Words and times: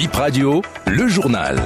Bip 0.00 0.14
Radio, 0.14 0.62
le 0.86 1.08
journal. 1.08 1.58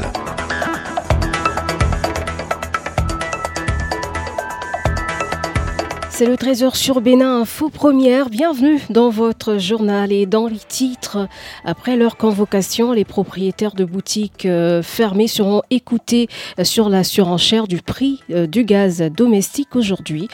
C'est 6.17 6.27
le 6.27 6.37
Trésor 6.37 6.77
sur 6.77 7.00
Bénin, 7.00 7.41
info 7.41 7.71
première. 7.71 8.30
Bienvenue 8.30 8.80
dans 8.89 9.11
votre 9.11 9.59
journal 9.59 10.12
et 10.12 10.27
dans 10.27 10.46
les 10.46 10.61
titres. 10.61 11.27
Après 11.64 11.96
leur 11.96 12.17
convocation, 12.17 12.93
les 12.93 13.05
propriétaires 13.05 13.75
de 13.75 13.85
boutiques 13.85 14.47
euh, 14.47 14.80
fermées 14.80 15.27
seront 15.27 15.62
écoutés 15.73 16.29
euh, 16.61 16.62
sur 16.62 16.89
la 16.89 17.03
surenchère 17.03 17.66
du 17.66 17.83
prix 17.83 18.21
euh, 18.30 18.47
du 18.47 18.62
gaz 18.62 19.03
domestique 19.16 19.75
aujourd'hui. 19.75 20.29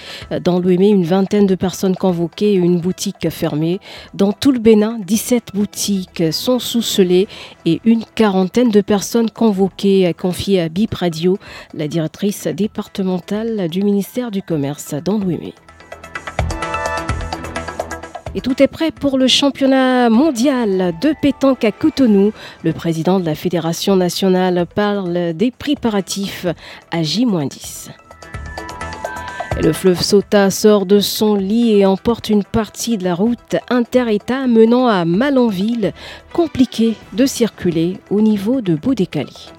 Dans 0.44 0.58
l'OME, 0.58 0.82
une 0.82 1.04
vingtaine 1.04 1.46
de 1.46 1.54
personnes 1.54 1.96
convoquées 1.96 2.52
et 2.52 2.56
une 2.56 2.78
boutique 2.78 3.30
fermée. 3.30 3.80
Dans 4.12 4.32
tout 4.32 4.52
le 4.52 4.58
Bénin, 4.58 4.98
17 5.06 5.54
boutiques 5.54 6.24
sont 6.30 6.58
sous 6.58 6.82
scellés 6.82 7.26
et 7.64 7.80
une 7.86 8.04
quarantaine 8.04 8.68
de 8.68 8.82
personnes 8.82 9.30
convoquées, 9.30 10.12
confiées 10.12 10.60
à 10.60 10.68
BIP 10.68 10.92
Radio, 10.92 11.38
la 11.72 11.88
directrice 11.88 12.48
départementale 12.48 13.68
du 13.70 13.82
ministère 13.82 14.30
du 14.30 14.42
Commerce 14.42 14.94
dans. 15.02 15.20
Et 18.34 18.40
tout 18.40 18.62
est 18.62 18.68
prêt 18.68 18.92
pour 18.92 19.18
le 19.18 19.26
championnat 19.26 20.08
mondial 20.08 20.94
de 21.00 21.12
pétanque 21.20 21.64
à 21.64 21.72
Cotonou. 21.72 22.32
Le 22.62 22.72
président 22.72 23.18
de 23.18 23.26
la 23.26 23.34
Fédération 23.34 23.96
nationale 23.96 24.66
parle 24.72 25.32
des 25.32 25.50
préparatifs 25.50 26.46
à 26.92 27.02
J-10. 27.02 27.90
Le 29.60 29.72
fleuve 29.72 30.00
Sota 30.00 30.48
sort 30.50 30.86
de 30.86 31.00
son 31.00 31.34
lit 31.34 31.72
et 31.72 31.84
emporte 31.84 32.30
une 32.30 32.44
partie 32.44 32.96
de 32.96 33.04
la 33.04 33.14
route 33.14 33.56
inter-État 33.68 34.46
menant 34.46 34.86
à 34.86 35.04
Malanville, 35.04 35.92
compliqué 36.32 36.94
de 37.12 37.26
circuler 37.26 37.98
au 38.10 38.20
niveau 38.20 38.60
de 38.60 38.76
Boudécali. 38.76 39.50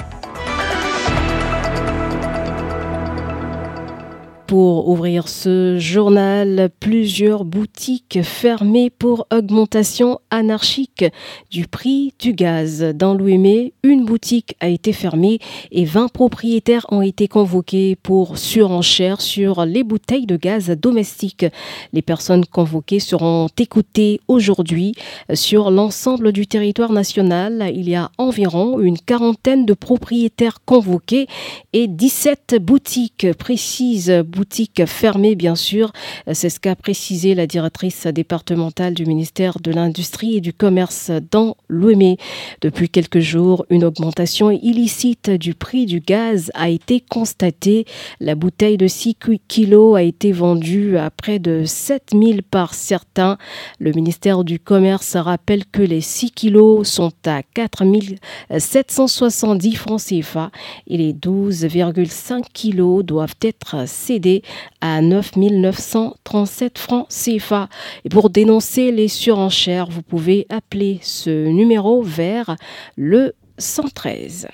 Pour 4.51 4.89
ouvrir 4.89 5.29
ce 5.29 5.77
journal, 5.79 6.69
plusieurs 6.81 7.45
boutiques 7.45 8.19
fermées 8.21 8.89
pour 8.89 9.25
augmentation 9.31 10.19
anarchique 10.29 11.05
du 11.49 11.67
prix 11.67 12.13
du 12.19 12.33
gaz. 12.33 12.81
Dans 12.93 13.13
l'Ouémé, 13.13 13.71
une 13.81 14.03
boutique 14.03 14.57
a 14.59 14.67
été 14.67 14.91
fermée 14.91 15.39
et 15.71 15.85
20 15.85 16.09
propriétaires 16.09 16.85
ont 16.89 17.01
été 17.01 17.29
convoqués 17.29 17.95
pour 17.95 18.37
surenchère 18.37 19.21
sur 19.21 19.65
les 19.65 19.85
bouteilles 19.85 20.25
de 20.25 20.35
gaz 20.35 20.69
domestiques. 20.71 21.45
Les 21.93 22.01
personnes 22.01 22.45
convoquées 22.45 22.99
seront 22.99 23.47
écoutées 23.57 24.19
aujourd'hui 24.27 24.95
sur 25.33 25.71
l'ensemble 25.71 26.33
du 26.33 26.45
territoire 26.45 26.91
national. 26.91 27.71
Il 27.73 27.87
y 27.87 27.95
a 27.95 28.11
environ 28.17 28.81
une 28.81 28.97
quarantaine 28.97 29.65
de 29.65 29.73
propriétaires 29.73 30.57
convoqués 30.65 31.27
et 31.71 31.87
17 31.87 32.57
boutiques 32.59 33.31
précises 33.37 34.11
boutique 34.41 34.81
fermée, 34.87 35.35
bien 35.35 35.53
sûr. 35.53 35.91
C'est 36.33 36.49
ce 36.49 36.59
qu'a 36.59 36.75
précisé 36.75 37.35
la 37.35 37.45
directrice 37.45 38.07
départementale 38.07 38.95
du 38.95 39.05
ministère 39.05 39.59
de 39.59 39.69
l'Industrie 39.69 40.37
et 40.37 40.41
du 40.41 40.51
Commerce 40.51 41.11
dans 41.29 41.57
l'OME. 41.67 42.15
Depuis 42.59 42.89
quelques 42.89 43.19
jours, 43.19 43.67
une 43.69 43.83
augmentation 43.83 44.49
illicite 44.49 45.29
du 45.29 45.53
prix 45.53 45.85
du 45.85 45.99
gaz 45.99 46.49
a 46.55 46.69
été 46.69 47.03
constatée. 47.07 47.85
La 48.19 48.33
bouteille 48.33 48.77
de 48.77 48.87
6 48.87 49.15
kilos 49.47 49.95
a 49.95 50.01
été 50.01 50.31
vendue 50.31 50.97
à 50.97 51.11
près 51.11 51.37
de 51.37 51.63
7000 51.63 52.41
par 52.41 52.73
certains. 52.73 53.37
Le 53.77 53.91
ministère 53.91 54.43
du 54.43 54.57
Commerce 54.57 55.15
rappelle 55.17 55.67
que 55.67 55.83
les 55.83 56.01
6 56.01 56.31
kilos 56.31 56.87
sont 56.87 57.13
à 57.27 57.43
4770 57.43 59.75
francs 59.75 60.01
CFA 60.01 60.49
et 60.87 60.97
les 60.97 61.13
12,5 61.13 62.45
kilos 62.51 63.05
doivent 63.05 63.35
être 63.43 63.87
cédés 63.87 64.30
à 64.81 65.01
9 65.01 65.35
937 65.35 66.77
francs 66.77 67.07
CFA. 67.09 67.69
Et 68.05 68.09
pour 68.09 68.29
dénoncer 68.29 68.91
les 68.91 69.07
surenchères, 69.07 69.87
vous 69.89 70.01
pouvez 70.01 70.45
appeler 70.49 70.99
ce 71.01 71.47
numéro 71.47 72.01
vers 72.01 72.55
le 72.95 73.33
113. 73.57 74.47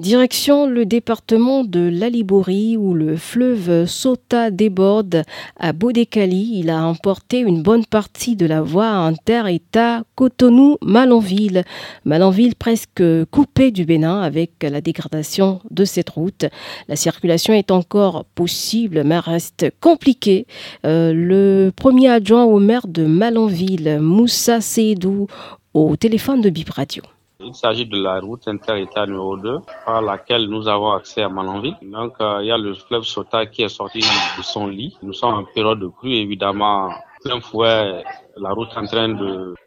Direction 0.00 0.66
le 0.66 0.86
département 0.86 1.62
de 1.62 1.80
l'Alibori 1.80 2.78
où 2.78 2.94
le 2.94 3.16
fleuve 3.18 3.84
Sota 3.84 4.50
déborde 4.50 5.24
à 5.58 5.74
Bodekali. 5.74 6.52
Il 6.54 6.70
a 6.70 6.86
emporté 6.86 7.40
une 7.40 7.62
bonne 7.62 7.84
partie 7.84 8.34
de 8.34 8.46
la 8.46 8.62
voie 8.62 8.88
inter-État 8.88 10.04
Cotonou-Malanville. 10.16 11.64
Malanville 12.06 12.54
presque 12.54 13.02
coupée 13.30 13.72
du 13.72 13.84
Bénin 13.84 14.22
avec 14.22 14.52
la 14.62 14.80
dégradation 14.80 15.60
de 15.70 15.84
cette 15.84 16.08
route. 16.08 16.46
La 16.88 16.96
circulation 16.96 17.52
est 17.52 17.70
encore 17.70 18.24
possible 18.34 19.04
mais 19.04 19.18
reste 19.18 19.66
compliquée. 19.80 20.46
Euh, 20.86 21.12
le 21.12 21.72
premier 21.76 22.08
adjoint 22.08 22.44
au 22.44 22.58
maire 22.58 22.86
de 22.86 23.04
Malanville, 23.04 23.98
Moussa 24.00 24.62
Seydou, 24.62 25.26
au 25.74 25.94
téléphone 25.96 26.40
de 26.40 26.48
Bip 26.48 26.70
Radio. 26.70 27.02
Il 27.42 27.54
s'agit 27.54 27.86
de 27.86 27.96
la 27.96 28.20
route 28.20 28.46
inter-État 28.48 29.06
numéro 29.06 29.36
2 29.36 29.60
par 29.86 30.02
laquelle 30.02 30.46
nous 30.46 30.68
avons 30.68 30.92
accès 30.92 31.22
à 31.22 31.28
Malanville. 31.30 31.76
Donc, 31.80 32.14
euh, 32.20 32.40
il 32.42 32.48
y 32.48 32.50
a 32.50 32.58
le 32.58 32.74
fleuve 32.74 33.04
Sota 33.04 33.46
qui 33.46 33.62
est 33.62 33.70
sorti 33.70 34.00
de 34.00 34.42
son 34.42 34.66
lit. 34.66 34.98
Nous 35.02 35.14
sommes 35.14 35.34
en 35.34 35.44
période 35.44 35.80
de 35.80 35.86
crue, 35.88 36.12
évidemment. 36.12 36.90
Plein 37.24 37.40
fouet, 37.40 38.04
la 38.36 38.50
route 38.52 38.68
est 38.72 38.78
en 38.78 38.86
train 38.86 39.08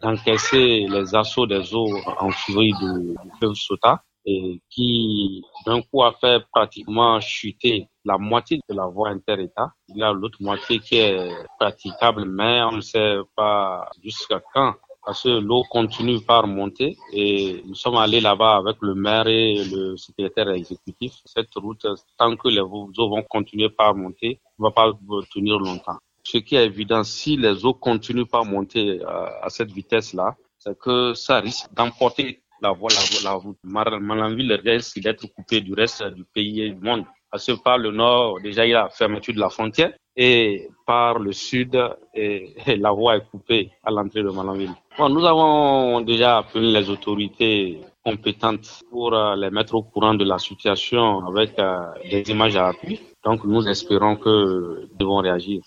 d'encaisser 0.01 0.85
les 0.87 1.15
assauts 1.15 1.47
des 1.47 1.73
eaux 1.73 1.97
en 2.19 2.29
furie 2.29 2.73
du, 2.79 3.15
fleuve 3.39 3.53
Sota 3.55 4.03
et 4.25 4.61
qui 4.69 5.43
d'un 5.65 5.81
coup 5.81 6.03
a 6.03 6.13
fait 6.13 6.43
pratiquement 6.51 7.19
chuter 7.19 7.89
la 8.05 8.17
moitié 8.17 8.59
de 8.69 8.75
la 8.75 8.85
voie 8.85 9.09
inter-État. 9.09 9.71
Il 9.89 9.97
y 9.97 10.03
a 10.03 10.11
l'autre 10.13 10.37
moitié 10.41 10.79
qui 10.79 10.97
est 10.97 11.29
praticable, 11.59 12.25
mais 12.25 12.61
on 12.63 12.73
ne 12.73 12.81
sait 12.81 13.17
pas 13.35 13.89
jusqu'à 14.01 14.41
quand 14.53 14.75
parce 15.05 15.23
que 15.23 15.29
l'eau 15.29 15.63
continue 15.69 16.21
par 16.21 16.47
monter 16.47 16.97
et 17.11 17.61
nous 17.65 17.75
sommes 17.75 17.97
allés 17.97 18.21
là-bas 18.21 18.55
avec 18.55 18.77
le 18.81 18.95
maire 18.95 19.27
et 19.27 19.63
le 19.65 19.97
secrétaire 19.97 20.49
exécutif. 20.49 21.13
Cette 21.25 21.53
route, 21.55 21.85
tant 22.17 22.35
que 22.35 22.47
les 22.47 22.59
eaux 22.61 22.89
vont 22.97 23.23
continuer 23.23 23.69
par 23.69 23.95
monter, 23.95 24.39
ne 24.59 24.63
va 24.63 24.71
pas 24.71 24.91
tenir 25.33 25.59
longtemps. 25.59 25.97
Ce 26.23 26.37
qui 26.37 26.55
est 26.55 26.65
évident, 26.65 27.03
si 27.03 27.35
les 27.35 27.65
eaux 27.65 27.73
continuent 27.73 28.25
par 28.25 28.45
monter 28.45 29.01
euh, 29.01 29.25
à, 29.41 29.49
cette 29.49 29.71
vitesse-là, 29.71 30.37
c'est 30.57 30.77
que 30.79 31.13
ça 31.13 31.41
risque 31.41 31.67
d'emporter 31.73 32.41
la 32.61 32.71
voie, 32.71 32.89
la, 32.91 33.31
la 33.31 33.35
route. 33.35 33.57
Malanville 33.63 34.53
risque 34.63 34.99
d'être 34.99 35.27
coupé 35.27 35.59
du 35.59 35.73
reste 35.73 36.01
du 36.13 36.23
pays 36.23 36.61
et 36.61 36.69
du 36.69 36.79
monde. 36.79 37.03
Parce 37.29 37.45
que 37.45 37.51
par 37.61 37.77
le 37.77 37.91
nord, 37.91 38.39
déjà, 38.39 38.65
il 38.65 38.69
y 38.69 38.73
a 38.73 38.83
la 38.83 38.89
fermeture 38.89 39.33
de 39.33 39.39
la 39.39 39.49
frontière 39.49 39.91
et 40.15 40.69
par 40.85 41.19
le 41.19 41.31
sud, 41.31 41.79
et, 42.13 42.53
la 42.77 42.91
voie 42.91 43.17
est 43.17 43.25
coupée 43.31 43.71
à 43.83 43.91
l'entrée 43.91 44.23
de 44.23 44.29
Malanville. 44.29 44.73
Nous 44.99 45.25
avons 45.25 46.01
déjà 46.01 46.39
appelé 46.39 46.71
les 46.71 46.89
autorités 46.89 47.79
compétentes 48.05 48.83
pour 48.91 49.13
euh, 49.13 49.35
les 49.35 49.49
mettre 49.49 49.75
au 49.75 49.83
courant 49.83 50.13
de 50.13 50.25
la 50.25 50.37
situation 50.37 51.25
avec 51.25 51.57
euh, 51.57 51.79
des 52.11 52.29
images 52.29 52.57
à 52.57 52.67
appui. 52.67 52.99
Donc 53.23 53.45
nous 53.45 53.65
espérons 53.67 54.17
que 54.17 54.87
devons 54.99 55.17
réagir. 55.17 55.61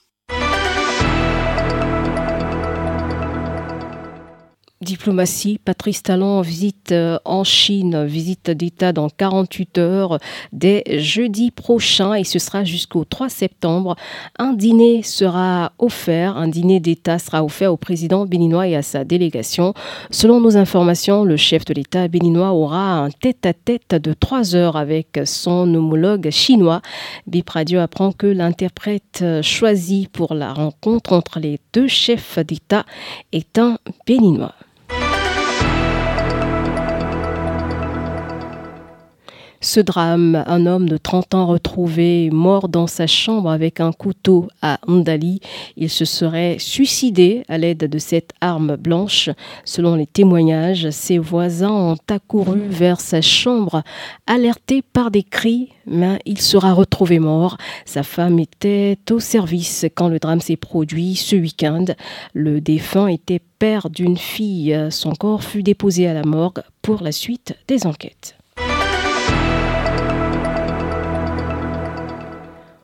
Diplomatie, 4.86 5.58
Patrice 5.58 6.04
Talon 6.04 6.42
visite 6.42 6.92
euh, 6.92 7.18
en 7.24 7.42
Chine, 7.42 8.04
visite 8.04 8.50
d'État 8.50 8.92
dans 8.92 9.08
48 9.08 9.78
heures 9.78 10.18
dès 10.52 10.84
jeudi 11.00 11.50
prochain 11.50 12.14
et 12.14 12.22
ce 12.22 12.38
sera 12.38 12.62
jusqu'au 12.62 13.04
3 13.04 13.28
septembre. 13.28 13.96
Un 14.38 14.52
dîner 14.52 15.02
sera 15.02 15.72
offert, 15.80 16.36
un 16.36 16.46
dîner 16.46 16.78
d'État 16.78 17.18
sera 17.18 17.42
offert 17.42 17.72
au 17.72 17.76
président 17.76 18.26
béninois 18.26 18.68
et 18.68 18.76
à 18.76 18.82
sa 18.82 19.02
délégation. 19.02 19.74
Selon 20.12 20.40
nos 20.40 20.56
informations, 20.56 21.24
le 21.24 21.36
chef 21.36 21.64
de 21.64 21.74
l'État 21.74 22.06
béninois 22.06 22.52
aura 22.52 22.92
un 22.92 23.10
tête-à-tête 23.10 23.96
de 23.96 24.12
3 24.12 24.54
heures 24.54 24.76
avec 24.76 25.18
son 25.24 25.74
homologue 25.74 26.30
chinois. 26.30 26.80
Bip 27.26 27.50
Radio 27.50 27.80
apprend 27.80 28.12
que 28.12 28.28
l'interprète 28.28 29.24
choisi 29.42 30.06
pour 30.12 30.32
la 30.32 30.52
rencontre 30.52 31.12
entre 31.12 31.40
les 31.40 31.58
deux 31.72 31.88
chefs 31.88 32.38
d'État 32.38 32.86
est 33.32 33.58
un 33.58 33.78
béninois. 34.06 34.54
Ce 39.66 39.80
drame, 39.80 40.44
un 40.46 40.64
homme 40.64 40.88
de 40.88 40.96
30 40.96 41.34
ans 41.34 41.46
retrouvé 41.46 42.30
mort 42.30 42.68
dans 42.68 42.86
sa 42.86 43.08
chambre 43.08 43.50
avec 43.50 43.80
un 43.80 43.90
couteau 43.90 44.46
à 44.62 44.78
Ndali. 44.86 45.40
Il 45.76 45.90
se 45.90 46.04
serait 46.04 46.58
suicidé 46.60 47.42
à 47.48 47.58
l'aide 47.58 47.90
de 47.90 47.98
cette 47.98 48.30
arme 48.40 48.76
blanche. 48.76 49.28
Selon 49.64 49.96
les 49.96 50.06
témoignages, 50.06 50.90
ses 50.90 51.18
voisins 51.18 51.72
ont 51.72 51.96
accouru 52.08 52.60
vers 52.68 53.00
sa 53.00 53.20
chambre, 53.20 53.82
alertés 54.28 54.82
par 54.82 55.10
des 55.10 55.24
cris, 55.24 55.70
mais 55.84 56.20
il 56.26 56.40
sera 56.40 56.72
retrouvé 56.72 57.18
mort. 57.18 57.56
Sa 57.86 58.04
femme 58.04 58.38
était 58.38 58.96
au 59.10 59.18
service 59.18 59.84
quand 59.96 60.06
le 60.06 60.20
drame 60.20 60.40
s'est 60.40 60.54
produit 60.54 61.16
ce 61.16 61.34
week-end. 61.34 61.86
Le 62.34 62.60
défunt 62.60 63.08
était 63.08 63.42
père 63.58 63.90
d'une 63.90 64.16
fille. 64.16 64.78
Son 64.90 65.10
corps 65.10 65.42
fut 65.42 65.64
déposé 65.64 66.06
à 66.06 66.14
la 66.14 66.22
morgue 66.22 66.62
pour 66.82 67.02
la 67.02 67.10
suite 67.10 67.56
des 67.66 67.84
enquêtes. 67.84 68.36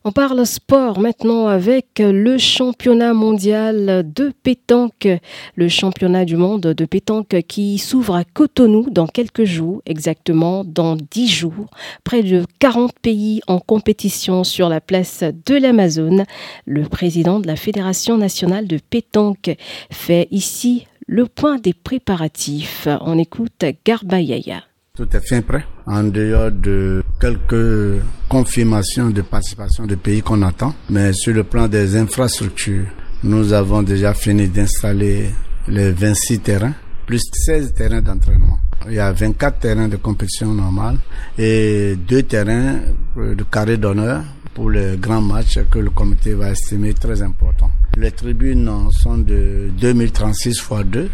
On 0.05 0.11
parle 0.11 0.45
sport 0.45 0.99
maintenant 0.99 1.47
avec 1.47 1.87
le 2.01 2.37
championnat 2.37 3.15
mondial 3.15 4.05
de 4.13 4.33
pétanque, 4.43 5.07
le 5.55 5.69
championnat 5.69 6.25
du 6.25 6.37
monde 6.37 6.63
de 6.63 6.85
pétanque 6.85 7.37
qui 7.47 7.79
s'ouvre 7.79 8.17
à 8.17 8.25
Cotonou 8.25 8.91
dans 8.91 9.07
quelques 9.07 9.45
jours, 9.45 9.81
exactement 9.87 10.65
dans 10.65 10.97
dix 10.97 11.29
jours. 11.29 11.71
Près 12.03 12.25
de 12.25 12.45
40 12.59 12.99
pays 13.01 13.43
en 13.47 13.61
compétition 13.61 14.43
sur 14.43 14.69
la 14.69 14.81
place 14.81 15.23
de 15.47 15.55
l'Amazone. 15.55 16.25
Le 16.67 16.83
président 16.83 17.39
de 17.39 17.47
la 17.47 17.55
Fédération 17.55 18.19
nationale 18.19 18.67
de 18.67 18.79
pétanque 18.79 19.55
fait 19.93 20.27
ici 20.33 20.89
le 21.07 21.27
point 21.27 21.59
des 21.59 21.75
préparatifs. 21.75 22.89
On 23.03 23.19
écoute 23.19 23.65
Garba 23.85 24.21
Yaya. 24.21 24.65
Tout 24.95 25.09
est 25.17 25.27
fin 25.27 25.41
prêt, 25.41 25.65
en 25.87 26.03
dehors 26.03 26.51
de 26.51 27.03
quelques 27.19 28.03
confirmations 28.29 29.09
de 29.09 29.23
participation 29.23 29.87
de 29.87 29.95
pays 29.95 30.21
qu'on 30.21 30.43
attend. 30.43 30.75
Mais 30.91 31.15
sur 31.15 31.33
le 31.33 31.45
plan 31.45 31.67
des 31.67 31.97
infrastructures, 31.97 32.85
nous 33.25 33.55
avons 33.55 33.83
déjà 33.83 34.13
fini 34.13 34.49
d'installer 34.49 35.31
les 35.67 35.93
26 35.93 36.41
terrains, 36.41 36.75
plus 37.07 37.23
16 37.33 37.73
terrains 37.73 38.03
d'entraînement. 38.03 38.59
Il 38.87 38.93
y 38.93 38.99
a 38.99 39.11
24 39.13 39.61
terrains 39.61 39.89
de 39.89 39.97
compétition 39.97 40.53
normale 40.53 40.99
et 41.39 41.97
deux 41.97 42.25
terrains 42.25 42.81
de 43.17 43.45
carré 43.45 43.79
d'honneur 43.79 44.23
pour 44.53 44.69
les 44.69 44.99
grands 44.99 45.23
matchs 45.23 45.61
que 45.71 45.79
le 45.79 45.89
comité 45.89 46.35
va 46.35 46.51
estimer 46.51 46.93
très 46.93 47.23
importants. 47.23 47.71
Les 47.97 48.11
tribunes 48.11 48.71
sont 48.91 49.17
de 49.17 49.71
2036 49.81 50.51
x 50.51 50.69
2 50.85 51.09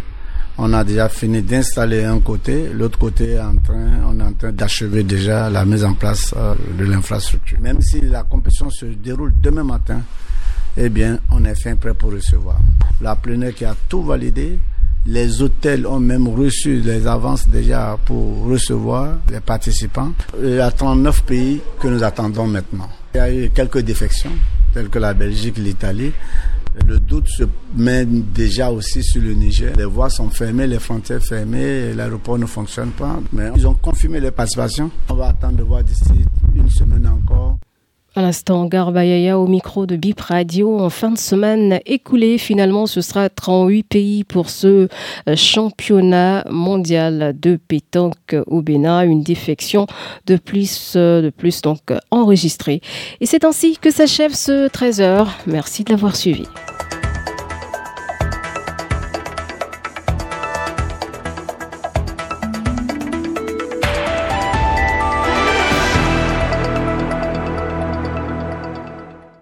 on 0.59 0.73
a 0.73 0.83
déjà 0.83 1.09
fini 1.09 1.41
d'installer 1.43 2.05
un 2.05 2.19
côté, 2.19 2.69
l'autre 2.73 2.99
côté 2.99 3.39
en 3.39 3.57
train, 3.57 4.03
on 4.07 4.19
est 4.19 4.23
en 4.23 4.33
train 4.33 4.53
d'achever 4.53 5.05
déjà 5.05 5.49
la 5.49 5.65
mise 5.65 5.85
en 5.85 5.95
place 5.95 6.35
euh, 6.37 6.55
de 6.77 6.85
l'infrastructure. 6.85 7.61
Même 7.61 7.81
si 7.81 8.01
la 8.01 8.25
compétition 8.25 8.69
se 8.69 8.87
déroule 8.87 9.33
demain 9.41 9.63
matin, 9.63 10.01
eh 10.77 10.89
bien, 10.89 11.21
on 11.31 11.45
est 11.45 11.55
fin 11.55 11.77
prêt 11.77 11.95
pour 11.95 12.13
recevoir. 12.13 12.59
La 13.01 13.15
plénière 13.15 13.55
qui 13.55 13.65
a 13.65 13.75
tout 13.89 14.03
validé, 14.03 14.59
les 15.07 15.41
hôtels 15.41 15.87
ont 15.87 16.01
même 16.01 16.27
reçu 16.29 16.81
les 16.81 17.07
avances 17.07 17.49
déjà 17.49 17.97
pour 18.05 18.45
recevoir 18.45 19.17
les 19.31 19.41
participants. 19.41 20.13
Il 20.43 20.55
y 20.55 20.61
a 20.61 20.71
39 20.71 21.23
pays 21.23 21.61
que 21.81 21.87
nous 21.87 22.03
attendons 22.03 22.47
maintenant. 22.47 22.89
Il 23.15 23.19
y 23.19 23.21
a 23.21 23.33
eu 23.33 23.51
quelques 23.51 23.79
défections, 23.79 24.33
telles 24.75 24.89
que 24.89 24.99
la 24.99 25.15
Belgique, 25.15 25.57
l'Italie. 25.57 26.13
Le 26.87 26.99
doute 26.99 27.29
se 27.29 27.45
met 27.77 28.05
déjà 28.07 28.71
aussi 28.71 29.03
sur 29.03 29.23
le 29.23 29.33
Niger. 29.35 29.75
Les 29.77 29.85
voies 29.85 30.11
sont 30.11 30.31
fermées, 30.31 30.67
les 30.67 30.79
frontières 30.79 31.23
fermées, 31.23 31.93
l'aéroport 31.95 32.39
ne 32.39 32.47
fonctionne 32.47 32.91
pas. 32.91 33.19
Mais 33.33 33.51
ils 33.57 33.67
ont 33.67 33.75
confirmé 33.75 34.21
les 34.21 34.31
participations. 34.31 34.91
On 35.09 35.15
va 35.15 35.29
attendre 35.29 35.57
de 35.57 35.63
voir 35.63 35.83
d'ici 35.83 36.25
une 36.55 36.71
semaine 36.71 37.07
encore. 37.07 37.59
À 38.19 38.21
l'instant, 38.21 38.65
Garbayaya 38.65 39.39
au 39.39 39.47
micro 39.47 39.87
de 39.87 39.95
Bip 39.95 40.21
Radio. 40.21 40.81
En 40.81 40.91
fin 40.91 41.13
de 41.13 41.19
semaine 41.19 41.79
écoulée, 41.87 42.37
finalement, 42.37 42.87
ce 42.87 43.01
sera 43.01 43.29
38 43.29 43.85
pays 43.85 44.25
pour 44.25 44.51
ce 44.51 44.89
euh, 45.29 45.37
championnat 45.37 46.45
mondial 46.51 47.37
de 47.39 47.61
pétanque 47.69 48.35
au 48.49 48.61
Bénin. 48.61 49.03
Une 49.03 49.23
défection 49.23 49.87
de 50.27 50.35
plus, 50.35 50.95
euh, 50.97 51.23
de 51.23 51.31
plus 51.31 51.63
donc 51.63 51.93
enregistrée. 52.11 52.81
Et 53.21 53.27
c'est 53.27 53.45
ainsi 53.45 53.79
que 53.81 53.93
s'achève 53.93 54.35
ce 54.35 54.67
13h. 54.67 55.29
Merci 55.47 55.85
de 55.85 55.93
l'avoir 55.93 56.17
suivi. 56.17 56.43